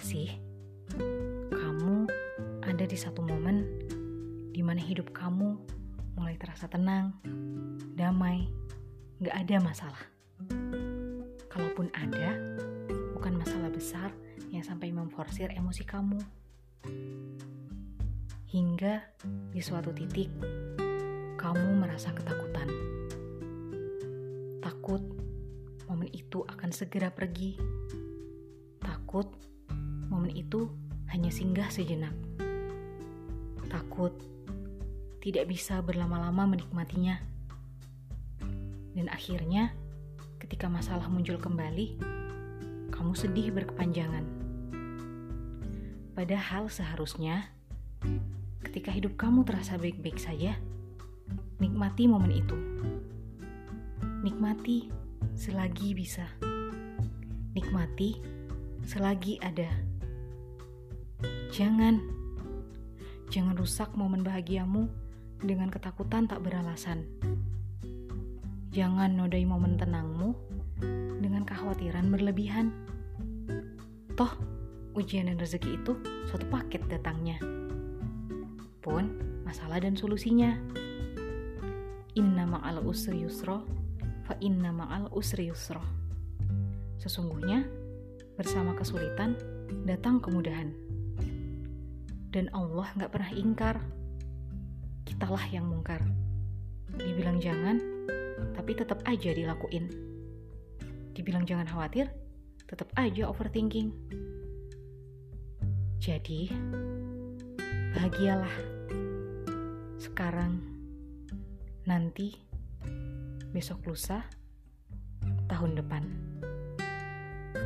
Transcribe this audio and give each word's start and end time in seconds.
sih? 0.00 0.32
Kamu 1.52 2.08
ada 2.64 2.84
di 2.88 2.96
satu 2.96 3.20
momen 3.20 3.68
di 4.50 4.64
mana 4.64 4.80
hidup 4.80 5.12
kamu 5.12 5.60
mulai 6.16 6.40
terasa 6.40 6.66
tenang, 6.66 7.12
damai, 7.94 8.48
gak 9.20 9.36
ada 9.36 9.56
masalah. 9.60 10.02
Kalaupun 11.52 11.92
ada, 11.92 12.36
bukan 13.12 13.36
masalah 13.36 13.68
besar 13.68 14.08
yang 14.48 14.64
sampai 14.64 14.88
memforsir 14.88 15.52
emosi 15.52 15.84
kamu. 15.84 16.20
Hingga 18.50 18.94
di 19.52 19.60
suatu 19.60 19.92
titik, 19.92 20.32
kamu 21.36 21.76
merasa 21.76 22.10
ketakutan. 22.16 22.68
Takut 24.64 25.04
momen 25.86 26.08
itu 26.10 26.40
akan 26.48 26.72
segera 26.72 27.12
pergi 27.12 27.80
takut 29.10 29.26
momen 30.10 30.34
itu 30.34 30.68
hanya 31.14 31.30
singgah 31.30 31.70
sejenak. 31.70 32.12
Takut 33.70 34.12
tidak 35.22 35.46
bisa 35.46 35.78
berlama-lama 35.80 36.50
menikmatinya. 36.50 37.22
Dan 38.90 39.06
akhirnya, 39.06 39.70
ketika 40.42 40.66
masalah 40.66 41.06
muncul 41.06 41.38
kembali, 41.38 41.94
kamu 42.90 43.12
sedih 43.14 43.54
berkepanjangan. 43.54 44.26
Padahal 46.18 46.66
seharusnya, 46.66 47.48
ketika 48.66 48.90
hidup 48.90 49.14
kamu 49.14 49.46
terasa 49.46 49.78
baik-baik 49.78 50.18
saja, 50.18 50.58
nikmati 51.62 52.10
momen 52.10 52.34
itu. 52.34 52.58
Nikmati 54.20 54.90
selagi 55.38 55.94
bisa. 55.94 56.26
Nikmati 57.54 58.20
selagi 58.84 59.38
ada. 59.40 59.89
Jangan, 61.50 61.98
jangan 63.26 63.58
rusak 63.58 63.90
momen 63.98 64.22
bahagiamu 64.22 64.86
dengan 65.42 65.66
ketakutan 65.66 66.30
tak 66.30 66.46
beralasan. 66.46 67.10
Jangan 68.70 69.18
nodai 69.18 69.42
momen 69.42 69.74
tenangmu 69.74 70.30
dengan 71.18 71.42
kekhawatiran 71.42 72.06
berlebihan. 72.06 72.70
Toh, 74.14 74.30
ujian 74.94 75.26
dan 75.26 75.42
rezeki 75.42 75.74
itu 75.74 75.98
suatu 76.30 76.46
paket 76.54 76.86
datangnya. 76.86 77.42
Pun, 78.78 79.18
masalah 79.42 79.82
dan 79.82 79.98
solusinya. 79.98 80.54
Inna 82.14 82.46
ma'al 82.46 82.78
usri 82.86 83.26
yusro, 83.26 83.66
fa 84.22 84.38
inna 84.38 84.70
ma'al 84.70 85.10
usri 85.10 85.50
yusro. 85.50 85.82
Sesungguhnya, 87.02 87.66
bersama 88.38 88.70
kesulitan 88.78 89.34
datang 89.82 90.22
kemudahan. 90.22 90.89
Dan 92.30 92.46
Allah 92.54 92.86
gak 92.94 93.10
pernah 93.10 93.30
ingkar 93.34 93.82
kitalah 95.02 95.42
yang 95.50 95.66
mungkar. 95.66 95.98
Dibilang 96.94 97.42
jangan, 97.42 97.82
tapi 98.54 98.78
tetap 98.78 99.02
aja 99.02 99.34
dilakuin. 99.34 99.90
Dibilang 101.10 101.42
jangan 101.42 101.66
khawatir, 101.66 102.06
tetap 102.70 102.94
aja 102.94 103.26
overthinking. 103.26 103.90
Jadi, 105.98 106.54
bahagialah 107.98 108.54
sekarang, 109.98 110.62
nanti, 111.84 112.38
besok 113.50 113.90
lusa, 113.90 114.22
tahun 115.50 115.82
depan. 115.82 116.06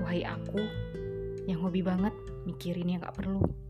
Wahai 0.00 0.24
aku 0.24 0.64
yang 1.44 1.60
hobi 1.60 1.84
banget 1.84 2.16
mikirin 2.48 2.96
yang 2.96 3.04
gak 3.04 3.20
perlu. 3.20 3.65